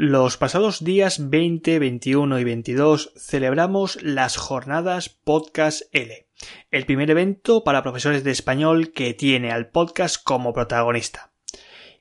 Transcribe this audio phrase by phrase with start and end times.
[0.00, 6.28] Los pasados días 20, 21 y 22 celebramos las jornadas Podcast L,
[6.70, 11.32] el primer evento para profesores de español que tiene al podcast como protagonista.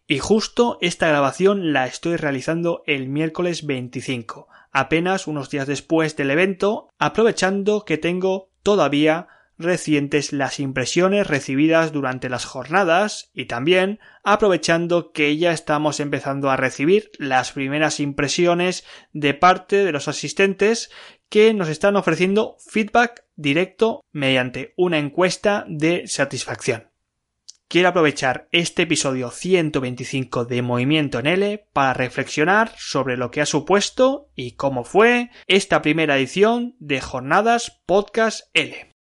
[0.05, 6.29] Y justo esta grabación la estoy realizando el miércoles 25, apenas unos días después del
[6.29, 9.27] evento, aprovechando que tengo todavía
[9.57, 16.57] recientes las impresiones recibidas durante las jornadas y también aprovechando que ya estamos empezando a
[16.57, 20.91] recibir las primeras impresiones de parte de los asistentes
[21.29, 26.89] que nos están ofreciendo feedback directo mediante una encuesta de satisfacción.
[27.69, 33.45] Quiero aprovechar este episodio 125 de Movimiento en L para reflexionar sobre lo que ha
[33.45, 38.96] supuesto y cómo fue esta primera edición de Jornadas Podcast L.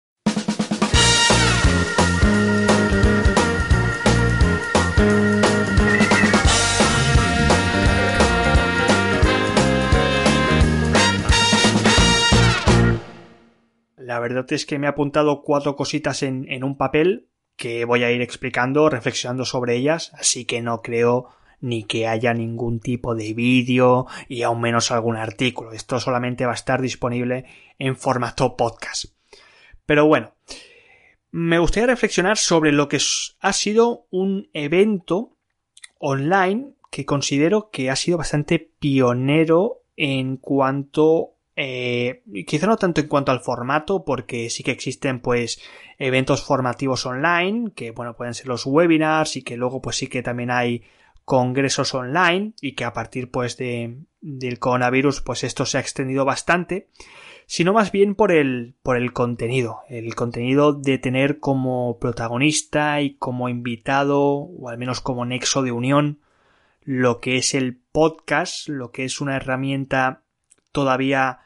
[14.23, 18.23] verdad es que me he apuntado cuatro cositas en, un papel que voy a ir
[18.23, 21.29] explicando, reflexionando sobre ellas, así que no creo
[21.61, 25.73] ni que haya ningún tipo de vídeo y aún menos algún artículo.
[25.73, 27.45] Esto solamente va a estar disponible
[27.79, 29.05] en formato podcast.
[29.85, 30.33] Pero bueno,
[31.31, 32.99] me gustaría reflexionar sobre lo que
[33.41, 35.37] ha sido un evento
[35.99, 41.35] online que considero que ha sido bastante pionero en cuanto
[41.65, 45.63] eh, quizá no tanto en cuanto al formato, porque sí que existen pues
[45.97, 50.25] eventos formativos online, que bueno, pueden ser los webinars y que luego pues sí que
[50.25, 50.83] también hay
[51.25, 56.25] congresos online y que a partir pues de, del coronavirus pues esto se ha extendido
[56.25, 56.89] bastante,
[57.47, 63.15] sino más bien por el, por el contenido, el contenido de tener como protagonista y
[63.15, 66.19] como invitado o al menos como nexo de unión
[66.83, 70.25] lo que es el podcast, lo que es una herramienta
[70.73, 71.39] todavía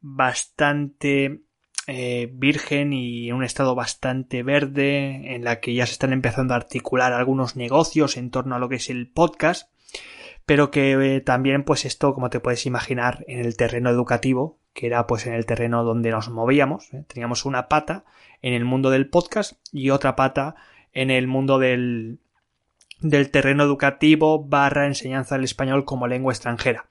[0.00, 1.42] bastante
[1.88, 6.52] eh, virgen y en un estado bastante verde, en la que ya se están empezando
[6.52, 9.70] a articular algunos negocios en torno a lo que es el podcast,
[10.46, 14.86] pero que eh, también, pues esto, como te puedes imaginar, en el terreno educativo, que
[14.86, 17.04] era pues en el terreno donde nos movíamos, ¿eh?
[17.06, 18.04] teníamos una pata
[18.42, 20.56] en el mundo del podcast y otra pata
[20.92, 22.18] en el mundo del,
[23.00, 26.86] del terreno educativo barra enseñanza del español como lengua extranjera.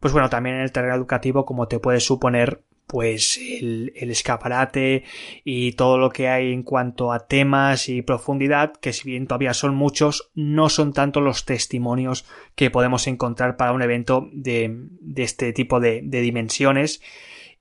[0.00, 5.04] Pues bueno, también en el terreno educativo, como te puedes suponer, pues el, escaparate
[5.44, 9.54] y todo lo que hay en cuanto a temas y profundidad, que si bien todavía
[9.54, 15.22] son muchos, no son tanto los testimonios que podemos encontrar para un evento de, de
[15.22, 17.02] este tipo de, de dimensiones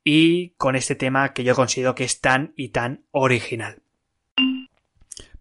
[0.04, 3.82] y con este tema que yo considero que es tan y tan original.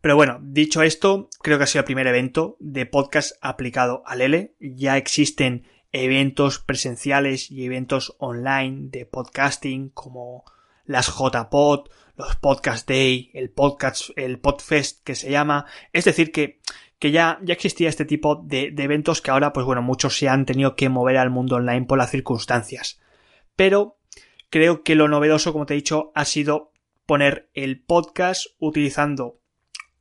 [0.01, 4.21] Pero bueno, dicho esto, creo que ha sido el primer evento de podcast aplicado al
[4.21, 4.55] L.
[4.61, 5.65] Ya existen
[6.05, 10.45] eventos presenciales y eventos online de podcasting como
[10.85, 15.67] las JPod, los Podcast Day, el podcast, el Podfest que se llama.
[15.93, 16.61] Es decir, que,
[16.99, 20.29] que ya, ya existía este tipo de, de eventos que ahora, pues bueno, muchos se
[20.29, 23.01] han tenido que mover al mundo online por las circunstancias.
[23.55, 23.99] Pero
[24.51, 26.73] creo que lo novedoso, como te he dicho, ha sido
[27.07, 29.39] poner el podcast utilizando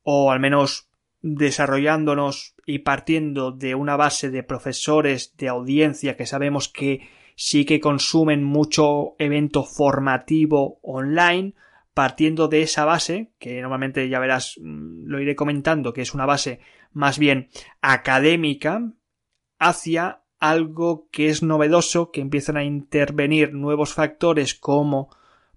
[0.03, 0.88] o al menos
[1.28, 7.80] desarrollándonos y partiendo de una base de profesores de audiencia que sabemos que sí que
[7.80, 11.56] consumen mucho evento formativo online,
[11.96, 16.28] partiendo de esa base, que normalmente ya verás, mm, lo iré comentando, que es una
[16.28, 16.59] base
[16.91, 17.50] más bien
[17.81, 18.94] académica,
[19.57, 25.09] hacia algo que es novedoso, que empiezan a intervenir nuevos factores como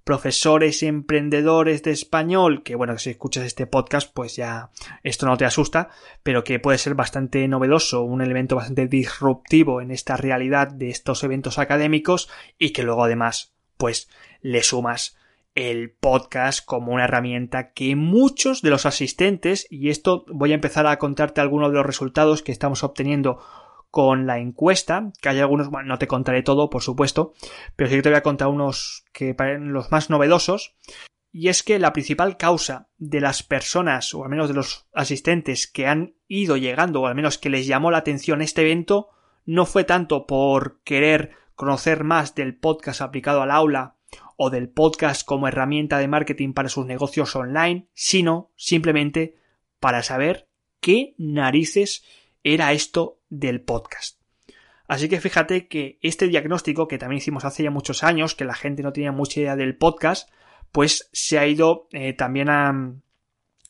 [0.09, 4.71] profesores emprendedores de español, que bueno, si escuchas este podcast, pues ya
[5.03, 5.91] esto no te asusta,
[6.23, 11.23] pero que puede ser bastante novedoso, un elemento bastante disruptivo en esta realidad de estos
[11.25, 14.09] eventos académicos y que luego además, pues
[14.41, 15.19] le sumas
[15.55, 20.87] el podcast como una herramienta que muchos de los asistentes, y esto voy a empezar
[20.87, 23.41] a contarte algunos de los resultados que estamos obteniendo
[23.91, 27.33] con la encuesta, que hay algunos, bueno, no te contaré todo, por supuesto,
[27.77, 30.75] pero sí que te voy a contar unos que parecen los más novedosos,
[31.33, 35.67] y es que la principal causa de las personas, o al menos de los asistentes
[35.67, 39.09] que han ido llegando, o al menos que les llamó la atención este evento,
[39.45, 43.97] no fue tanto por querer conocer más del podcast aplicado al aula
[44.37, 49.37] o del podcast como herramienta de marketing para sus negocios online, sino simplemente
[49.81, 50.49] para saber
[50.81, 52.05] qué narices
[52.43, 54.19] era esto del podcast.
[54.87, 58.55] Así que fíjate que este diagnóstico que también hicimos hace ya muchos años, que la
[58.55, 60.31] gente no tenía mucha idea del podcast,
[60.73, 63.03] pues se ha ido eh, también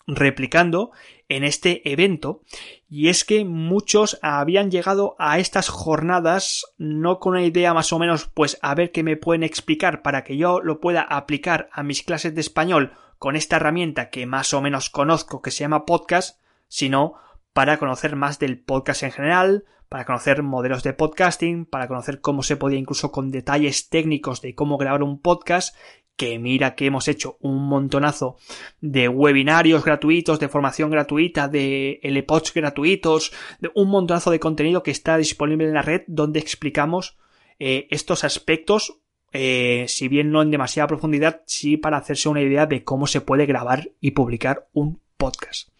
[0.06, 0.93] replicando
[1.29, 2.43] en este evento
[2.88, 7.99] y es que muchos habían llegado a estas jornadas no con una idea más o
[7.99, 11.82] menos pues a ver qué me pueden explicar para que yo lo pueda aplicar a
[11.82, 15.85] mis clases de español con esta herramienta que más o menos conozco que se llama
[15.85, 17.14] podcast, sino
[17.59, 22.45] para conocer más del podcast en general, para conocer modelos de podcasting, para conocer cómo
[22.45, 25.75] se podía incluso con detalles técnicos de cómo grabar un podcast
[26.15, 28.37] que mira que hemos hecho un montonazo
[28.81, 34.93] de webinarios gratuitos, de formación gratuita, de LPODs gratuitos, de un montonazo de contenido que
[34.93, 37.19] está disponible en la red donde explicamos
[37.59, 39.01] eh, estos aspectos,
[39.33, 43.21] eh, si bien no en demasiada profundidad, sí para hacerse una idea de cómo se
[43.21, 45.71] puede grabar y publicar un podcast.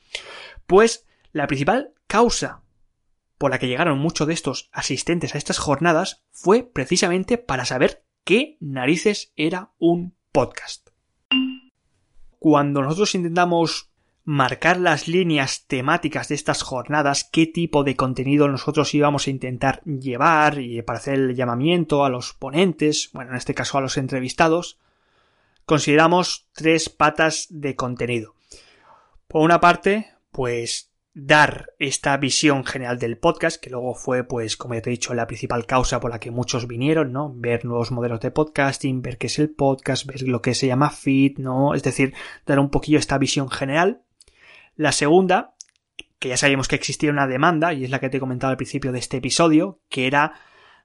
[0.67, 2.63] Pues la principal causa
[3.39, 8.05] por la que llegaron muchos de estos asistentes a estas jornadas fue precisamente para saber
[8.25, 10.91] qué narices era un podcast.
[12.39, 13.91] Cuando nosotros intentamos
[14.25, 19.83] marcar las líneas temáticas de estas jornadas, qué tipo de contenido nosotros íbamos a intentar
[19.85, 23.97] llevar y para hacer el llamamiento a los ponentes, bueno, en este caso a los
[23.97, 24.79] entrevistados,
[25.65, 28.35] consideramos tres patas de contenido.
[29.29, 30.88] Por una parte, pues
[31.21, 35.15] dar esta visión general del podcast, que luego fue, pues, como ya te he dicho,
[35.15, 37.33] la principal causa por la que muchos vinieron, ¿no?
[37.35, 40.91] Ver nuevos modelos de podcasting, ver qué es el podcast, ver lo que se llama
[40.91, 41.75] feed, ¿no?
[41.75, 42.15] Es decir,
[42.47, 44.03] dar un poquillo esta visión general.
[44.77, 45.55] La segunda,
[46.21, 48.57] que ya sabíamos que existía una demanda, y es la que te he comentado al
[48.57, 50.35] principio de este episodio, que era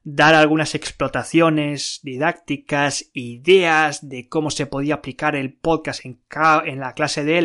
[0.03, 6.19] dar algunas explotaciones didácticas, ideas de cómo se podía aplicar el podcast en,
[6.65, 7.37] en la clase de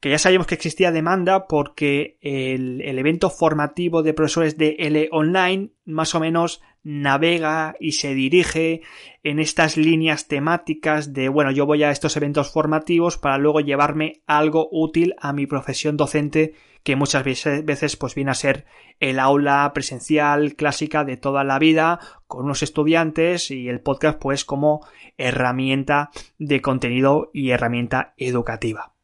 [0.00, 5.70] que ya sabíamos que existía demanda porque el, evento formativo de profesores de L online
[5.84, 8.82] más o menos navega y se dirige
[9.24, 14.22] en estas líneas temáticas de bueno yo voy a estos eventos formativos para luego llevarme
[14.26, 16.54] algo útil a mi profesión docente
[16.84, 18.64] que muchas veces pues viene a ser
[19.00, 24.44] el aula presencial clásica de toda la vida con unos estudiantes y el podcast pues
[24.44, 24.86] como
[25.16, 28.94] herramienta de contenido y herramienta educativa.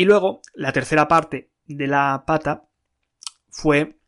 [0.00, 2.64] Y luego, la tercera parte de la pata
[3.50, 3.98] fue,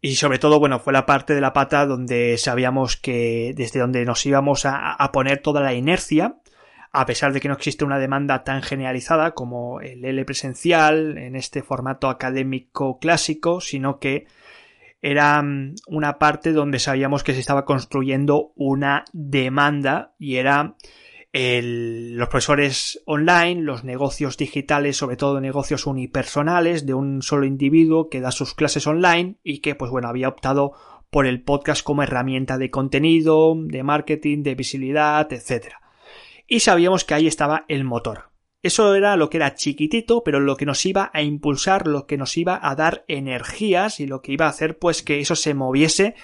[0.00, 4.06] y sobre todo, bueno, fue la parte de la pata donde sabíamos que desde donde
[4.06, 6.38] nos íbamos a, poner toda la inercia,
[6.92, 11.36] a pesar de que no existe una demanda tan generalizada como el L presencial en
[11.36, 14.28] este formato académico clásico, sino que
[15.02, 20.74] era mm, una parte donde sabíamos que se estaba construyendo una demanda y era
[21.32, 28.20] los profesores online, los negocios digitales, sobre todo negocios unipersonales de un solo individuo que
[28.20, 30.72] da sus clases online y que, pues bueno, había optado
[31.10, 35.74] por el podcast como herramienta de contenido, de marketing, de visibilidad, etc.
[36.46, 38.30] Y sabíamos que ahí estaba el motor.
[38.62, 42.18] Eso era lo que era chiquitito, pero lo que nos iba a impulsar, lo que
[42.18, 45.54] nos iba a dar energías y lo que iba a hacer pues que eso se
[45.54, 46.16] moviese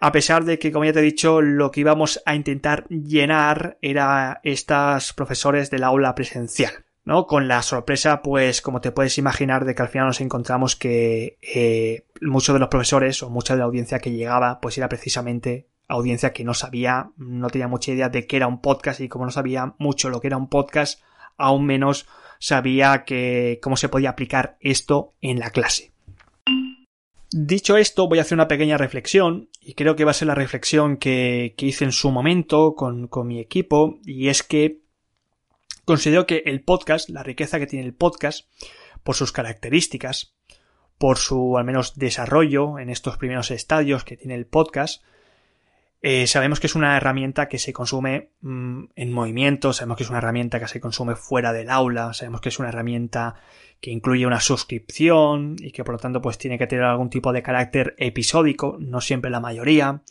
[0.00, 3.78] a pesar de que, como ya te he dicho, lo que íbamos a intentar llenar
[3.82, 6.72] era estas profesores del aula presencial.
[7.04, 7.26] ¿no?
[7.26, 11.38] Con la sorpresa, pues, como te puedes imaginar, de que al final nos encontramos que
[11.40, 15.68] eh, muchos de los profesores o mucha de la audiencia que llegaba, pues era precisamente
[15.88, 19.24] audiencia que no sabía, no tenía mucha idea de qué era un podcast y como
[19.24, 21.00] no sabía mucho lo que era un podcast,
[21.36, 22.08] aún menos
[22.40, 25.92] sabía que cómo se podía aplicar esto en la clase.
[27.32, 30.36] Dicho esto, voy a hacer una pequeña reflexión, y creo que va a ser la
[30.36, 34.82] reflexión que, hice en su momento con, mi equipo, y es que
[35.84, 38.48] considero que el podcast, la riqueza que tiene el podcast,
[39.02, 40.36] por sus características,
[40.98, 45.02] por su al menos desarrollo en estos primeros estadios que tiene el podcast,
[46.02, 50.10] eh, sabemos que es una herramienta que se consume mm, en movimiento, sabemos que es
[50.10, 53.36] una herramienta que se consume fuera del aula, sabemos que es una herramienta
[53.80, 57.32] que incluye una suscripción y que por lo tanto pues tiene que tener algún tipo
[57.32, 60.02] de carácter episódico, no siempre la mayoría.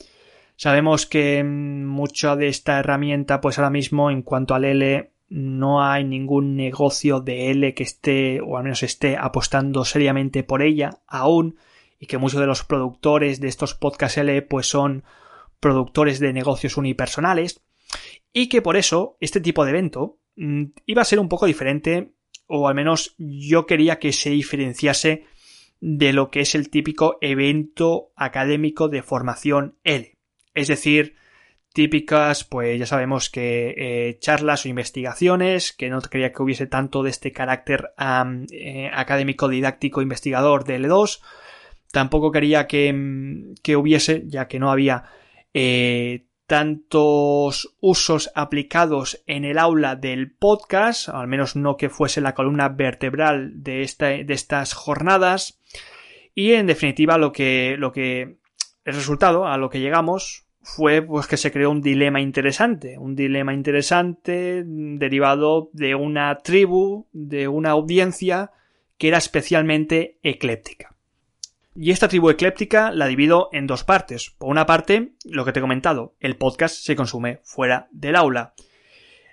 [0.56, 5.84] Sabemos que mm, mucha de esta herramienta pues ahora mismo en cuanto al L no
[5.84, 11.00] hay ningún negocio de L que esté o al menos esté apostando seriamente por ella
[11.08, 11.58] aún
[12.00, 15.04] y que muchos de los productores de estos podcasts L pues son
[15.60, 17.62] productores de negocios unipersonales
[18.34, 22.14] y que por eso este tipo de evento mm, iba a ser un poco diferente
[22.48, 25.26] o al menos yo quería que se diferenciase
[25.82, 30.14] de lo que es el típico evento académico de formación L.
[30.54, 31.16] Es decir,
[31.74, 37.04] típicas, pues ya sabemos que eh, charlas o investigaciones, que no quería que hubiese tanto
[37.04, 37.92] de este carácter
[38.52, 41.22] eh, académico didáctico investigador de L2,
[41.92, 45.04] tampoco quería que, mm, que hubiese, ya que no había
[45.58, 52.34] eh, tantos usos aplicados en el aula del podcast, al menos no que fuese la
[52.34, 55.62] columna vertebral de, esta, de estas jornadas.
[56.36, 58.38] Y en definitiva, lo que, lo que,
[58.84, 63.16] el resultado a lo que llegamos fue pues que se creó un dilema interesante, un
[63.16, 68.52] dilema interesante derivado de una tribu, de una audiencia
[68.98, 70.95] que era especialmente ecléptica.
[71.78, 74.32] Y esta tribu ecléptica la divido en dos partes.
[74.38, 78.54] Por una parte, lo que te he comentado, el podcast se consume fuera del aula.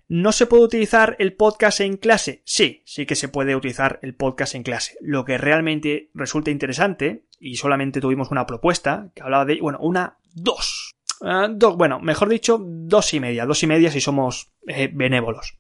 [0.09, 2.43] ¿No se puede utilizar el podcast en clase?
[2.45, 4.97] Sí, sí que se puede utilizar el podcast en clase.
[5.01, 10.19] Lo que realmente resulta interesante, y solamente tuvimos una propuesta que hablaba de, bueno, una,
[10.35, 10.91] dos.
[11.21, 15.59] Ah, bueno, mejor dicho, dos y media, dos y media si somos eh, benévolos.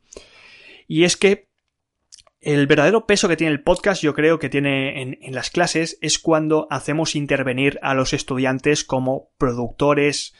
[0.88, 1.51] Y es que
[2.42, 6.18] el verdadero peso que tiene el podcast, yo creo que tiene en, las clases, es
[6.18, 10.34] cuando hacemos intervenir a los estudiantes como productores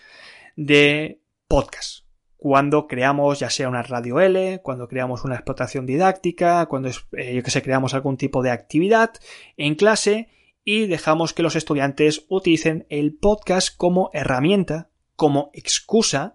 [0.56, 2.04] de podcast.
[2.37, 7.42] Cuando creamos ya sea una radio L, cuando creamos una explotación didáctica, cuando eh, yo
[7.44, 9.12] que sé, creamos algún tipo de actividad
[9.56, 10.28] en clase
[10.64, 16.35] y dejamos que los estudiantes utilicen el podcast como herramienta, como excusa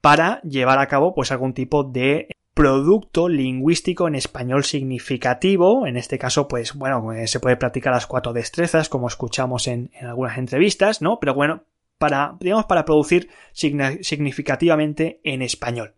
[0.00, 5.86] para llevar a cabo pues algún tipo de producto lingüístico en español significativo.
[5.86, 9.90] En este caso, pues bueno, eh, se puede practicar las cuatro destrezas, como escuchamos en,
[10.00, 11.20] algunas entrevistas, ¿no?
[11.20, 11.64] Pero bueno,
[11.98, 15.96] para, digamos, para producir significativamente en español.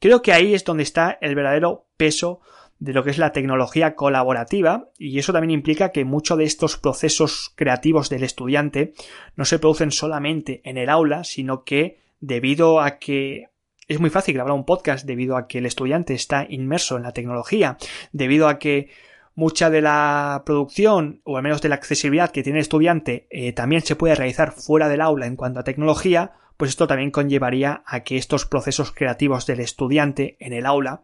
[0.00, 2.40] Creo que ahí es donde está el verdadero peso
[2.80, 6.76] de lo que es la tecnología colaborativa y eso también implica que muchos de estos
[6.76, 8.94] procesos creativos del estudiante
[9.36, 13.53] no se producen solamente en el aula, sino que debido a que
[13.88, 17.12] es muy fácil grabar un podcast debido a que el estudiante está inmerso en la
[17.12, 17.76] tecnología,
[18.12, 18.90] debido a que
[19.34, 23.52] mucha de la producción o al menos de la accesibilidad que tiene el estudiante eh,
[23.52, 27.82] también se puede realizar fuera del aula en cuanto a tecnología, pues esto también conllevaría
[27.86, 31.02] a que estos procesos creativos del estudiante en el aula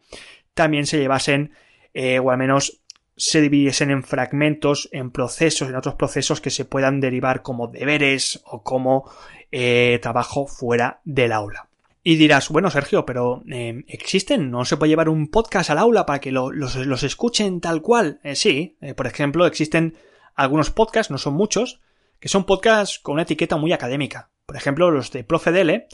[0.54, 1.52] también se llevasen
[1.92, 2.82] eh, o al menos
[3.16, 8.40] se dividiesen en fragmentos, en procesos, en otros procesos que se puedan derivar como deberes
[8.44, 9.10] o como
[9.52, 11.69] eh, trabajo fuera del aula.
[12.02, 14.50] Y dirás, bueno, Sergio, pero eh, ¿existen?
[14.50, 18.20] ¿No se puede llevar un podcast al aula para que los, escuchen tal cual?
[18.22, 19.96] Eh, sí, eh, por ejemplo, existen
[20.34, 21.80] algunos podcasts, no son muchos,
[22.18, 24.30] que son podcasts con una etiqueta muy académica.
[24.46, 25.88] Por ejemplo, los de Profe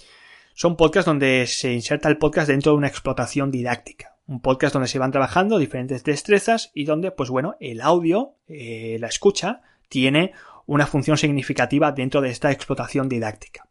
[0.54, 4.14] son podcasts donde se inserta el podcast dentro de una explotación didáctica.
[4.28, 9.06] Un podcast donde se van trabajando diferentes destrezas y donde, pues bueno, el audio, la
[9.06, 10.32] escucha, tiene
[10.66, 13.68] una función significativa dentro de esta explotación didáctica.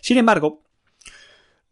[0.00, 0.63] Sin embargo,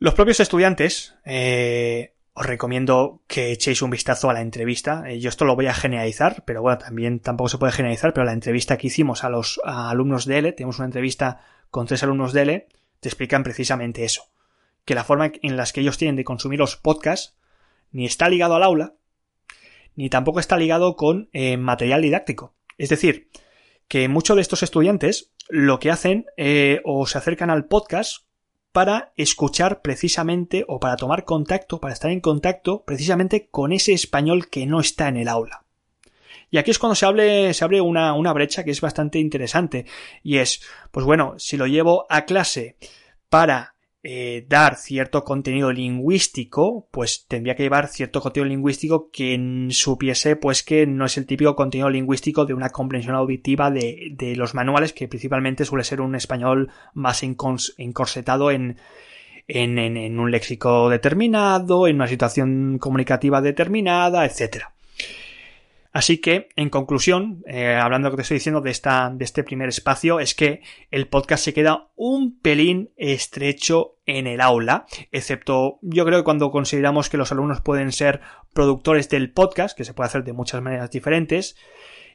[0.02, 5.04] los propios estudiantes, eh, os recomiendo que echéis un vistazo a la entrevista.
[5.08, 8.24] Eh, yo esto lo voy a generalizar, pero bueno, también tampoco se puede generalizar, pero
[8.24, 12.32] la entrevista que hicimos a los alumnos de L, tenemos una entrevista con tres alumnos
[12.32, 12.68] de L,
[12.98, 14.24] te explican precisamente eso.
[14.84, 17.36] Que la forma en la que ellos tienen de consumir los podcasts
[17.92, 18.94] ni está ligado al aula,
[19.94, 22.56] ni tampoco está ligado con eh, material didáctico.
[22.76, 23.28] Es decir,
[23.86, 26.26] que muchos de estos estudiantes lo que hacen
[26.82, 28.24] o se acercan al podcast
[28.72, 34.48] para escuchar precisamente o para tomar contacto, para estar en contacto precisamente con ese español
[34.48, 35.64] que no está en el aula.
[36.50, 39.86] Y aquí es cuando se, hable, se abre una, una brecha que es bastante interesante
[40.22, 42.76] y es, pues bueno, si lo llevo a clase
[43.30, 43.71] para
[44.04, 50.64] eh, dar cierto contenido lingüístico, pues tendría que llevar cierto contenido lingüístico que supiese pues
[50.64, 54.92] que no es el típico contenido lingüístico de una comprensión auditiva de, de los manuales,
[54.92, 58.76] que principalmente suele ser un español más encorsetado en,
[59.46, 64.72] en, en, un léxico determinado, en una situación comunicativa determinada, etcétera.
[65.92, 69.24] Así que, en conclusión, eh, hablando de lo que te estoy diciendo de, esta, de
[69.24, 74.86] este primer espacio, es que el podcast se queda un pelín estrecho en el aula,
[75.12, 78.20] excepto yo creo que cuando consideramos que los alumnos pueden ser
[78.54, 81.56] productores del podcast, que se puede hacer de muchas maneras diferentes,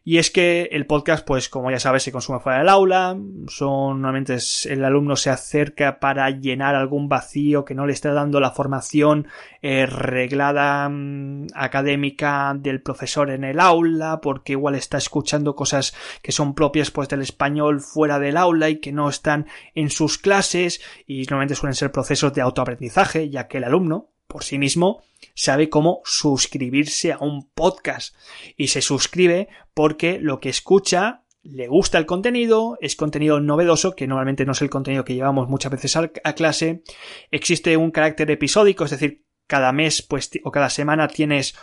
[0.04, 4.02] y es que el podcast, pues como ya sabes, se consume fuera del aula, son
[4.02, 8.52] normalmente el alumno se acerca para llenar algún vacío que no le está dando la
[8.52, 9.28] formación
[9.62, 16.32] eh, reglada mm, académica del profesor en el aula, porque igual está escuchando cosas que
[16.32, 20.82] son propias pues del español fuera del aula y que no están en sus clases
[21.06, 25.04] y normalmente suelen ser procesos de autoaprendizaje, ya que el alumno por sí mismo
[25.34, 28.16] sabe cómo suscribirse a un podcast.
[28.56, 34.08] Y se suscribe porque lo que escucha le gusta el contenido, es contenido novedoso, que
[34.08, 36.84] normalmente no es el contenido que llevamos muchas veces a, clase,
[37.32, 41.56] existe un carácter episódico, es decir, cada mes pues, o cada semana tienes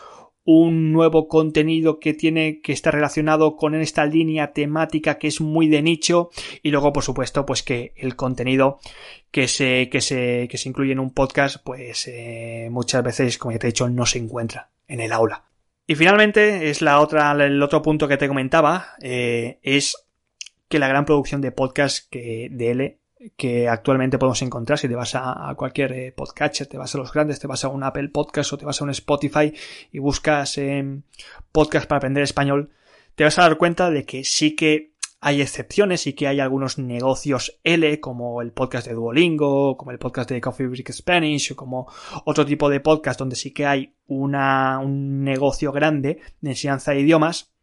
[0.44, 5.68] un nuevo contenido que tiene que estar relacionado con esta línea temática que es muy
[5.68, 6.30] de nicho.
[6.62, 8.78] Y luego por supuesto pues que el contenido
[9.30, 13.52] que se que se que se incluye en un podcast pues eh, muchas veces como
[13.52, 15.44] ya te he dicho no se encuentra en el aula.
[15.86, 19.96] Y finalmente es la otra el otro punto que te comentaba eh, es
[20.68, 22.98] que la gran producción de podcast que de
[23.36, 27.12] que actualmente podemos encontrar si te vas a, cualquier eh, podcatcher, te vas a los
[27.12, 29.52] grandes, te vas a un Apple Podcast o te vas a un Spotify
[29.92, 31.00] y buscas eh,
[31.52, 32.70] podcast para aprender español,
[33.14, 36.78] te vas a dar cuenta de que sí que hay excepciones y que hay algunos
[36.78, 41.56] negocios L como el podcast de Duolingo, como el podcast de Coffee Break Spanish o
[41.56, 41.88] como
[42.26, 47.00] otro tipo de podcast donde sí que hay una, un negocio grande de enseñanza de
[47.00, 47.53] idiomas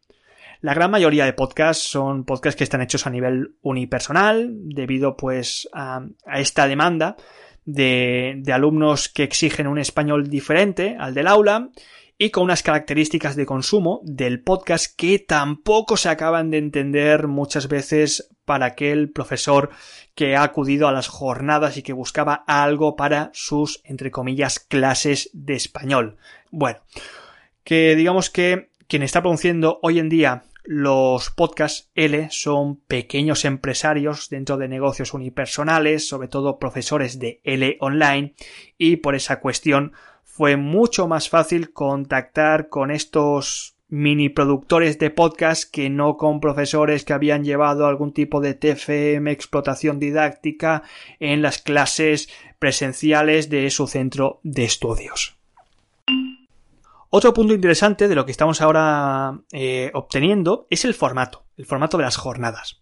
[0.62, 5.68] la gran mayoría de podcasts son podcasts que están hechos a nivel unipersonal, debido pues
[5.72, 7.16] a, esta demanda
[7.64, 11.70] de, de alumnos que exigen un español diferente al del aula
[12.16, 17.66] y con unas características de consumo del podcast que tampoco se acaban de entender muchas
[17.66, 19.70] veces para aquel profesor
[20.14, 25.28] que ha acudido a las jornadas y que buscaba algo para sus, entre comillas, clases
[25.32, 26.18] de español.
[26.52, 26.78] Bueno,
[27.64, 34.28] que digamos que quien está produciendo hoy en día los podcasts L son pequeños empresarios
[34.28, 38.34] dentro de negocios unipersonales, sobre todo profesores de L online,
[38.78, 39.92] y por esa cuestión
[40.22, 47.04] fue mucho más fácil contactar con estos mini productores de podcast que no con profesores
[47.04, 50.82] que habían llevado algún tipo de TFM explotación didáctica
[51.20, 55.41] en las clases presenciales de su centro de estudios.
[57.14, 61.98] Otro punto interesante de lo que estamos ahora eh, obteniendo es el formato, el formato
[61.98, 62.80] de las jornadas.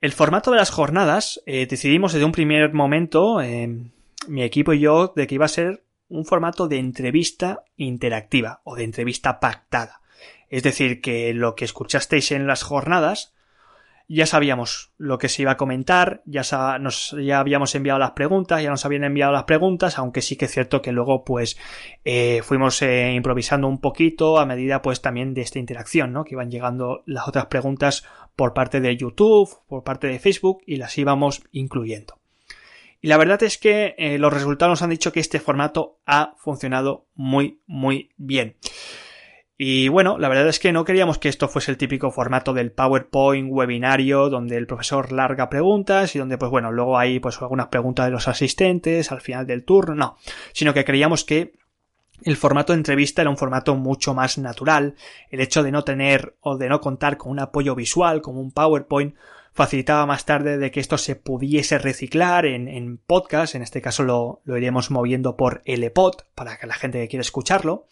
[0.00, 3.38] El formato de las jornadas eh, decidimos desde un primer momento,
[4.26, 8.74] mi equipo y yo, de que iba a ser un formato de entrevista interactiva o
[8.74, 10.00] de entrevista pactada.
[10.50, 13.32] Es decir, que lo que escuchasteis en las jornadas
[14.08, 16.42] ya sabíamos lo que se iba a comentar, ya,
[16.78, 20.44] nos, ya habíamos enviado las preguntas, ya nos habían enviado las preguntas, aunque sí que
[20.44, 21.58] es cierto que luego pues
[22.04, 26.24] eh, fuimos eh, improvisando un poquito a medida pues también de esta interacción, ¿no?
[26.24, 28.04] Que iban llegando las otras preguntas
[28.36, 32.20] por parte de YouTube, por parte de Facebook y las íbamos incluyendo.
[33.00, 37.06] Y la verdad es que eh, los resultados han dicho que este formato ha funcionado
[37.14, 38.56] muy muy bien.
[39.58, 42.72] Y bueno, la verdad es que no queríamos que esto fuese el típico formato del
[42.72, 47.68] PowerPoint webinario donde el profesor larga preguntas y donde pues bueno, luego hay pues algunas
[47.68, 50.18] preguntas de los asistentes al final del turno, no,
[50.52, 51.54] sino que creíamos que
[52.22, 54.94] el formato de entrevista era un formato mucho más natural,
[55.30, 58.52] el hecho de no tener o de no contar con un apoyo visual como un
[58.52, 59.14] PowerPoint
[59.54, 64.02] facilitaba más tarde de que esto se pudiese reciclar en, en podcast, en este caso
[64.02, 67.86] lo, lo iremos moviendo por LPod para que la gente que quiera escucharlo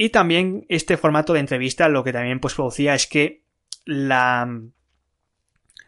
[0.00, 3.42] y también este formato de entrevista lo que también pues producía es que
[3.84, 4.48] la,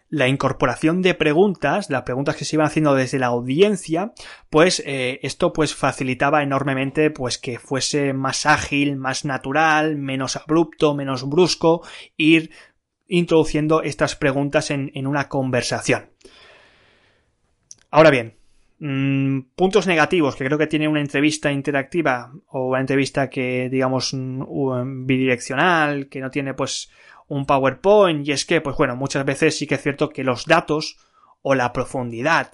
[0.09, 4.13] la incorporación de preguntas, las preguntas que se iban haciendo desde la audiencia,
[4.51, 10.97] pues eh, esto pues facilitaba enormemente pues que fuese más ágil, más natural, menos abrupto,
[10.97, 12.51] menos brusco, ir
[13.07, 16.11] introduciendo estas preguntas en, en una conversación.
[17.93, 18.40] Ahora bien,
[18.81, 25.05] puntos negativos que creo que tiene una entrevista interactiva o una entrevista que digamos mm,
[25.05, 26.91] bidireccional, que no tiene pues
[27.29, 30.47] un PowerPoint y es que pues bueno, muchas veces sí que es cierto que los
[30.47, 30.97] datos
[31.43, 32.53] o la profundidad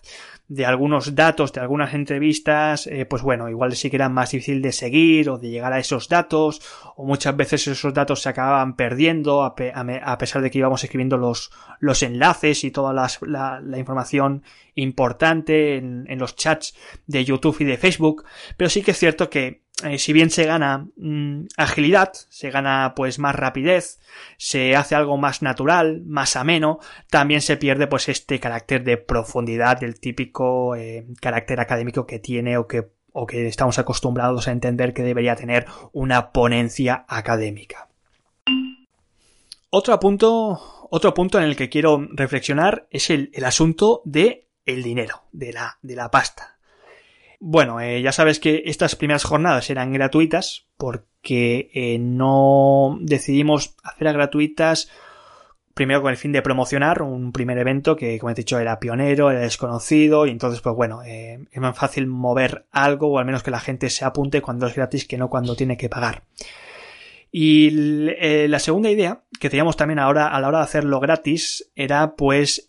[0.49, 4.63] de algunos datos de algunas entrevistas, eh, pues bueno, igual sí que era más difícil
[4.63, 6.61] de seguir o de llegar a esos datos,
[6.95, 11.51] o muchas veces esos datos se acababan perdiendo a, pesar de que íbamos escribiendo los,
[11.81, 17.77] los enlaces y toda la, información importante en, en los chats de YouTube y de
[17.77, 18.25] Facebook,
[18.57, 22.95] pero sí que es cierto que eh, si bien se gana mm, agilidad, se gana
[22.97, 24.01] pues más rapidez,
[24.39, 26.79] se hace algo más natural, más ameno,
[27.11, 32.57] también se pierde pues este carácter de profundidad del típico eh, carácter académico que tiene
[32.57, 37.89] o que, o que estamos acostumbrados a entender que debería tener una ponencia académica.
[39.69, 44.83] Otro punto, otro punto en el que quiero reflexionar es el, el asunto de el
[44.83, 46.56] dinero, de la, de la pasta.
[47.49, 54.15] Bueno, eh, ya sabes que estas primeras jornadas eran gratuitas porque eh, no decidimos hacerlas
[54.15, 54.91] gratuitas
[55.73, 59.31] primero con el fin de promocionar un primer evento que, como he dicho, era pionero,
[59.31, 63.45] era desconocido y entonces, pues bueno, eh, es más fácil mover algo o al menos
[63.45, 66.25] que la gente se apunte cuando es gratis que no cuando tiene que pagar.
[67.31, 67.71] Y
[68.49, 72.67] la segunda idea que teníamos también ahora a la hora de hacerlo gratis era pues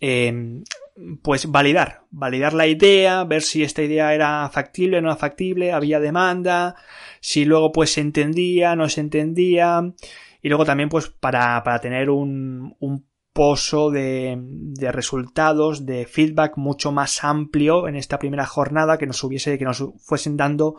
[1.22, 6.76] pues validar, validar la idea, ver si esta idea era factible no factible, había demanda,
[7.22, 9.94] si luego pues se entendía, no se entendía,
[10.42, 16.58] y luego también pues para, para tener un, un pozo de, de, resultados, de feedback
[16.58, 20.76] mucho más amplio en esta primera jornada que nos hubiese, que nos fuesen dando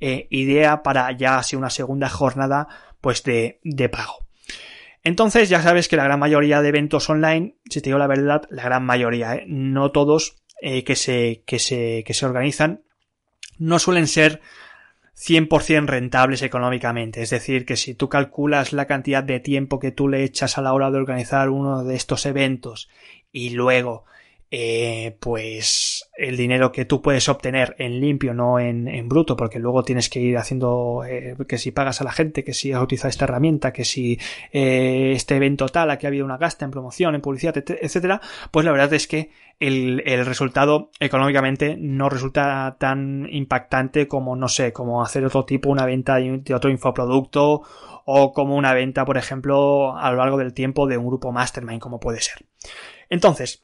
[0.00, 2.66] eh, idea para ya así una segunda jornada
[3.00, 4.29] pues de, de pago.
[5.02, 8.42] Entonces ya sabes que la gran mayoría de eventos online, si te digo la verdad,
[8.50, 9.44] la gran mayoría, ¿eh?
[9.46, 12.82] no todos eh, que, se, que, se, que se organizan,
[13.58, 14.40] no suelen ser
[15.16, 17.22] 100% rentables económicamente.
[17.22, 20.62] Es decir, que si tú calculas la cantidad de tiempo que tú le echas a
[20.62, 22.88] la hora de organizar uno de estos eventos
[23.32, 24.04] y luego
[24.52, 29.60] eh, pues el dinero que tú puedes obtener en limpio, no en, en bruto, porque
[29.60, 32.82] luego tienes que ir haciendo eh, que si pagas a la gente, que si has
[32.82, 34.18] utilizado esta herramienta, que si
[34.52, 38.66] eh, este evento tal, aquí ha habido una gasta en promoción, en publicidad, etcétera, pues
[38.66, 44.72] la verdad es que el, el resultado económicamente no resulta tan impactante como, no sé,
[44.72, 47.62] como hacer otro tipo, una venta de otro infoproducto
[48.04, 51.80] o como una venta, por ejemplo, a lo largo del tiempo de un grupo mastermind,
[51.80, 52.46] como puede ser.
[53.08, 53.62] Entonces,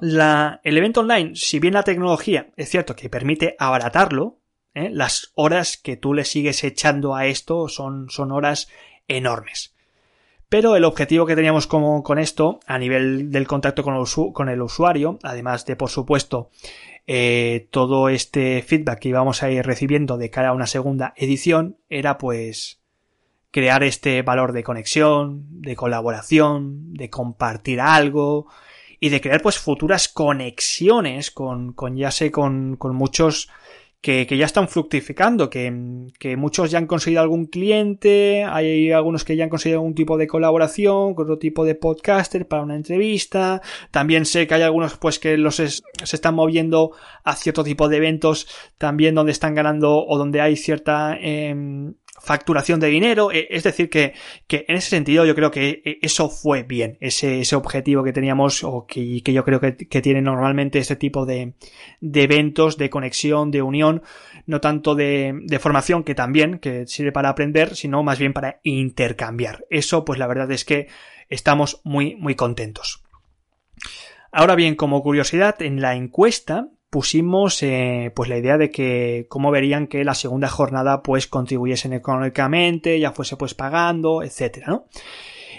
[0.00, 4.38] la, el evento online, si bien la tecnología es cierto que permite abaratarlo,
[4.74, 4.90] ¿eh?
[4.90, 8.68] las horas que tú le sigues echando a esto son, son horas
[9.08, 9.74] enormes.
[10.48, 15.18] Pero el objetivo que teníamos como, con esto, a nivel del contacto con el, usuario,
[15.22, 16.50] además de, por supuesto,
[17.06, 21.78] eh, todo este feedback que íbamos a ir recibiendo de cara a una segunda edición,
[21.88, 22.80] era pues
[23.52, 28.48] crear este valor de conexión, de colaboración, de compartir algo,
[29.00, 33.48] y de crear pues futuras conexiones con, con ya sé, con, con muchos
[34.02, 39.24] que, que, ya están fructificando, que, que, muchos ya han conseguido algún cliente, hay algunos
[39.24, 42.76] que ya han conseguido algún tipo de colaboración con otro tipo de podcaster para una
[42.76, 43.60] entrevista,
[43.90, 46.92] también sé que hay algunos pues que los se están moviendo
[47.24, 51.54] a cierto tipo de eventos también donde están ganando o donde hay cierta eh,
[52.20, 53.32] facturación de dinero.
[53.32, 54.14] E, es decir, que,
[54.46, 58.12] que, en ese sentido yo creo que e, eso fue bien, ese, ese objetivo que
[58.12, 61.54] teníamos o que, que yo creo que, que, tiene normalmente este tipo de,
[62.00, 64.02] de eventos, de conexión, de unión,
[64.46, 68.60] no tanto de, de formación, que también, que sirve para aprender, sino más bien para
[68.62, 69.64] intercambiar.
[69.70, 70.88] Eso, pues la verdad es que
[71.28, 73.02] estamos muy, muy contentos.
[74.32, 79.50] Ahora bien, como curiosidad, en la encuesta pusimos eh, pues la idea de que cómo
[79.50, 84.86] verían que la segunda jornada pues contribuyesen económicamente, ya fuese pues pagando, etcétera, ¿no?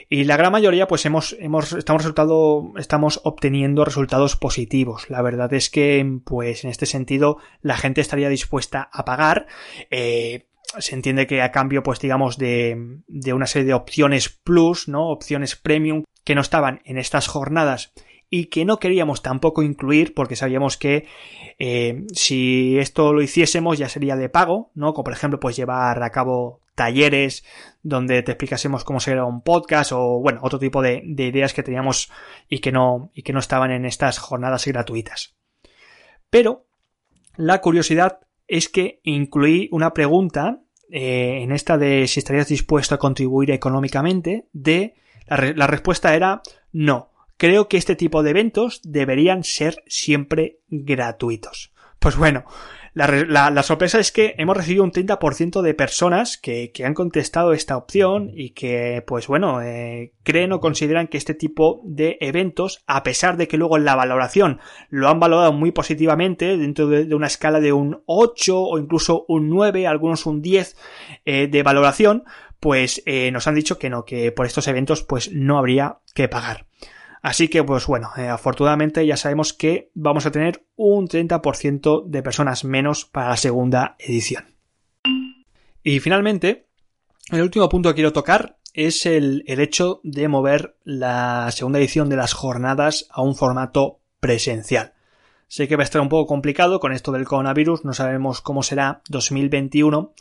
[0.10, 5.10] Y la gran mayoría pues hemos, hemos, estamos resultado, estamos obteniendo resultados positivos.
[5.10, 9.48] La verdad es que pues en este sentido la gente estaría dispuesta a pagar,
[9.89, 10.48] eh,
[10.80, 15.10] se entiende que a cambio, pues digamos, de, de, una serie de opciones plus, ¿no?
[15.10, 17.94] Opciones premium que no estaban en estas jornadas
[18.34, 21.06] y que no queríamos tampoco incluir porque sabíamos que
[21.60, 24.94] eh, si esto lo hiciésemos ya sería de pago, ¿no?
[24.94, 27.44] Como por ejemplo pues llevar a cabo talleres
[27.84, 31.62] donde te explicásemos cómo se un podcast o bueno, otro tipo de, de, ideas que
[31.62, 32.10] teníamos
[32.48, 35.36] y que no y que no estaban en estas jornadas gratuitas.
[36.30, 36.67] Pero
[37.36, 43.00] la curiosidad es que incluí una pregunta eh, en esta de si estarías dispuesto a
[43.00, 44.96] contribuir económicamente de
[45.28, 46.41] la respuesta era
[46.72, 47.11] no
[47.41, 51.73] creo que este tipo de eventos deberían ser siempre gratuitos.
[51.97, 52.45] Pues bueno,
[52.93, 58.30] la, sorpresa es que hemos recibido un 30% de personas que, han contestado esta opción
[58.32, 63.38] y que, pues bueno, eh, creen o consideran que este tipo de eventos, a pesar
[63.38, 67.25] de que luego en la valoración lo han valorado muy positivamente, dentro de, de una
[67.25, 70.77] escala de un 8 o incluso un 9, algunos un 10
[71.25, 72.23] eh, de valoración,
[72.60, 76.27] pues eh, nos han dicho que no, que por estos eventos pues no habría que
[76.27, 76.67] pagar.
[77.21, 82.23] Así que, pues bueno, eh, afortunadamente ya sabemos que vamos a tener un 30% de
[82.23, 84.55] personas menos para la segunda edición.
[85.84, 86.67] Y finalmente,
[87.31, 92.10] el último punto que quiero tocar es el, el hecho de mover la segunda edición
[92.10, 94.93] de las jornadas a un formato presencial.
[95.52, 98.64] Sé que va a estar un poco complicado con esto del coronavirus, no sabemos cómo
[98.64, 100.14] será 2021,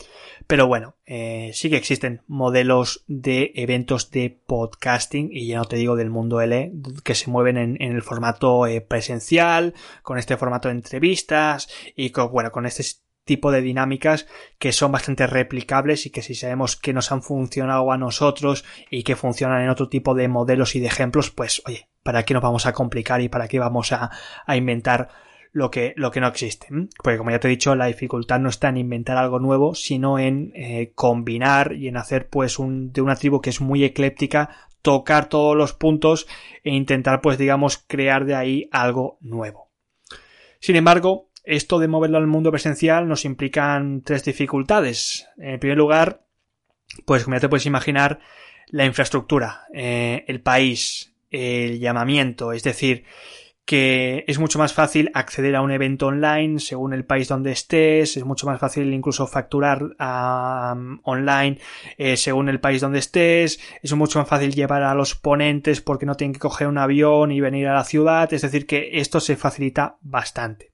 [0.45, 5.77] pero bueno, eh, sí que existen modelos de eventos de podcasting, y ya no te
[5.77, 6.73] digo del mundo L,
[7.05, 12.29] que se mueven en, el formato eh, presencial, con este formato de entrevistas, y con,
[12.33, 12.83] bueno, con este
[13.31, 14.27] tipo de dinámicas
[14.59, 19.03] que son bastante replicables y que si sabemos que nos han funcionado a nosotros y
[19.03, 22.43] que funcionan en otro tipo de modelos y de ejemplos, pues oye, ¿para qué nos
[22.43, 24.11] vamos a complicar y para qué vamos a,
[24.45, 25.07] a inventar
[25.53, 26.67] lo que, lo que no existe?
[27.01, 30.19] Porque como ya te he dicho, la dificultad no está en inventar algo nuevo, sino
[30.19, 34.49] en eh, combinar y en hacer pues un, de una tribu que es muy ecléptica
[34.81, 36.27] tocar todos los puntos
[36.65, 39.71] e intentar pues digamos crear de ahí algo nuevo.
[40.59, 45.27] Sin embargo, esto de moverlo al mundo presencial nos implican tres dificultades.
[45.37, 46.25] En primer lugar,
[47.05, 48.19] pues como ya te puedes imaginar,
[48.67, 53.05] la infraestructura, eh, el país, el llamamiento, es decir,
[53.65, 58.17] que es mucho más fácil acceder a un evento online según el país donde estés,
[58.17, 59.81] es mucho más fácil incluso facturar
[61.03, 61.59] online
[61.97, 66.05] eh, según el país donde estés, es mucho más fácil llevar a los ponentes porque
[66.05, 69.19] no tienen que coger un avión y venir a la ciudad, es decir, que esto
[69.19, 70.70] se facilita bastante.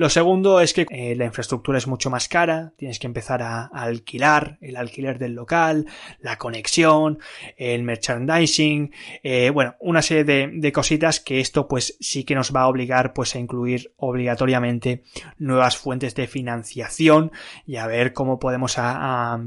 [0.00, 3.66] Lo segundo es que eh, la infraestructura es mucho más cara, tienes que empezar a,
[3.66, 5.84] alquilar, el alquiler del local,
[6.20, 7.18] la conexión,
[7.58, 12.62] el merchandising, eh, bueno, una serie de, cositas que esto pues sí que nos va
[12.62, 15.02] a obligar pues a incluir obligatoriamente
[15.36, 17.30] nuevas fuentes de financiación
[17.66, 18.78] y a ver cómo podemos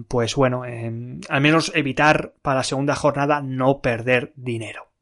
[0.07, 4.92] pues bueno, em, al menos evitar para la segunda jornada no perder dinero.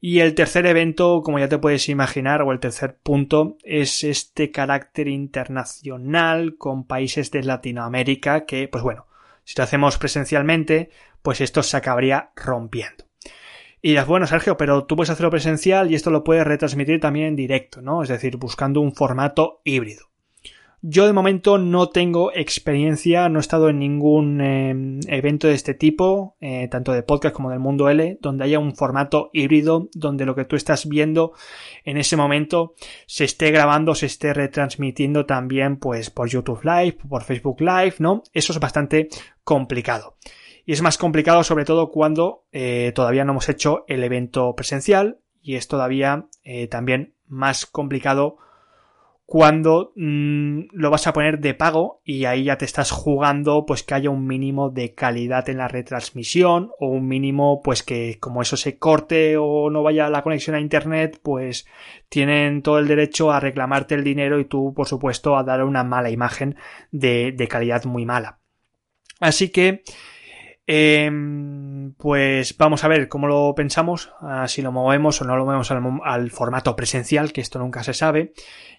[0.00, 4.50] Y el tercer evento, como ya te puedes imaginar, o el tercer punto, es este
[4.50, 9.06] carácter internacional con países de Latinoamérica que, pues bueno,
[9.44, 10.90] si lo hacemos presencialmente,
[11.22, 13.04] pues esto se acabaría rompiendo.
[13.80, 17.28] Y dirás, bueno, Sergio, pero tú puedes hacerlo presencial y esto lo puedes retransmitir también
[17.28, 18.02] en directo, ¿no?
[18.02, 20.06] Es decir, buscando un formato híbrido.
[20.88, 25.74] Yo de momento no tengo experiencia, no he estado en ningún em, evento de este
[25.74, 30.24] tipo, eh, tanto de podcast como del mundo L, donde haya un formato híbrido, donde
[30.24, 31.32] lo que tú estás viendo
[31.82, 32.74] en ese momento
[33.06, 38.22] se esté grabando, se esté retransmitiendo también pues por YouTube Live, por Facebook Live, ¿no?
[38.32, 39.08] Eso es bastante
[39.42, 40.14] complicado.
[40.64, 45.18] Y es más complicado sobre todo cuando eh, todavía no hemos hecho el evento presencial
[45.42, 48.38] y es todavía eh, también más complicado
[49.26, 53.82] cuando mm, lo vas a poner de pago y ahí ya te estás jugando pues
[53.82, 58.40] que haya un mínimo de calidad en la retransmisión o un mínimo pues que como
[58.40, 61.66] eso se corte o no vaya la conexión a internet pues
[62.08, 65.82] tienen todo el derecho a reclamarte el dinero y tú por supuesto a dar una
[65.82, 66.56] mala imagen
[66.92, 68.38] de, de calidad muy mala.
[69.18, 69.82] Así que
[70.68, 74.10] Em, pues vamos a ver cómo lo pensamos,
[74.48, 78.32] si lo movemos o no lo movemos al, formato presencial, que esto nunca se sabe,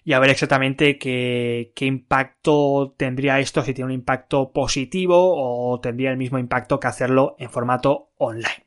[0.04, 5.80] y a ver exactamente qué, qué, impacto tendría esto, si tiene un impacto positivo o
[5.80, 8.66] tendría el mismo impacto que hacerlo en formato online.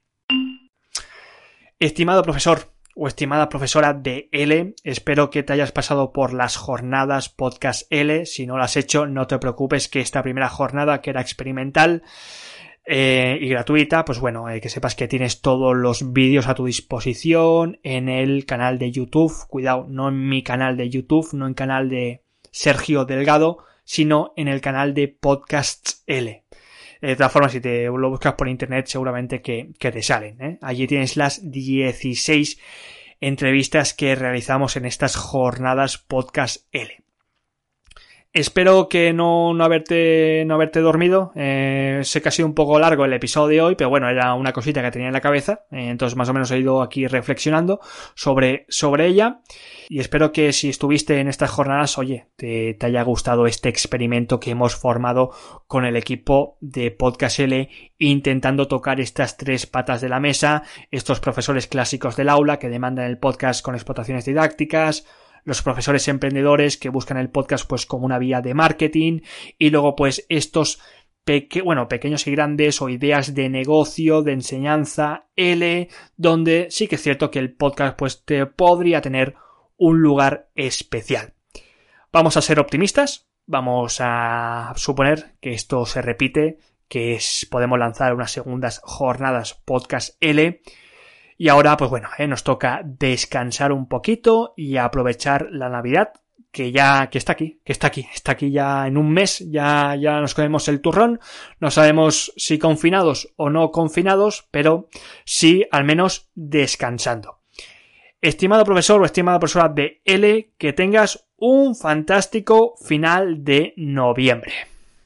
[1.79, 7.29] Estimado profesor o estimada profesora de L, espero que te hayas pasado por las jornadas
[7.29, 8.25] podcast L.
[8.25, 12.03] Si no lo has hecho, no te preocupes que esta primera jornada, que era experimental,
[12.93, 16.65] eh, y gratuita, pues bueno, eh, que sepas que tienes todos los vídeos a tu
[16.65, 19.33] disposición en el canal de YouTube.
[19.47, 24.49] Cuidado, no en mi canal de YouTube, no en canal de Sergio Delgado, sino en
[24.49, 26.43] el canal de Podcasts L.
[27.01, 30.41] De todas formas, si te lo buscas por internet, seguramente que, que te salen.
[30.41, 30.59] ¿eh?
[30.61, 32.59] Allí tienes las 16
[33.21, 37.00] entrevistas que realizamos en estas jornadas Podcast L.
[38.33, 41.33] Espero que no, no, haberte, no haberte dormido.
[41.35, 44.33] Eh, sé que ha sido un poco largo el episodio de hoy, pero bueno, era
[44.35, 45.65] una cosita que tenía en la cabeza.
[45.69, 47.81] Eh, entonces más o menos he ido aquí reflexionando
[48.15, 49.41] sobre, sobre ella.
[49.89, 54.39] Y espero que si estuviste en estas jornadas, oye, te, te haya gustado este experimento
[54.39, 55.31] que hemos formado
[55.67, 61.19] con el equipo de Podcast L, intentando tocar estas tres patas de la mesa, estos
[61.19, 65.05] profesores clásicos del aula que demandan el podcast con explotaciones didácticas,
[65.43, 69.21] los profesores emprendedores que buscan el podcast pues como una vía de marketing.
[69.57, 70.79] Y luego pues estos
[71.63, 77.03] bueno, pequeños y grandes o ideas de negocio, de enseñanza L, donde sí que es
[77.03, 79.35] cierto que el podcast pues te podría tener
[79.77, 81.33] un lugar especial.
[82.11, 88.31] Vamos a ser optimistas, vamos a suponer que esto se repite, que podemos lanzar unas
[88.31, 90.61] segundas jornadas podcast L
[91.41, 96.13] y ahora, pues bueno, eh, nos toca descansar un poquito y aprovechar la Navidad
[96.51, 99.95] que ya, que está aquí, que está aquí, está aquí ya en un mes, ya,
[99.95, 101.19] ya nos comemos el turrón,
[101.59, 104.87] no sabemos si confinados o no confinados, pero
[105.25, 107.39] sí al menos descansando.
[108.21, 114.70] Estimado profesor o estimada profesora de L, que tengas un fantástico final de noviembre.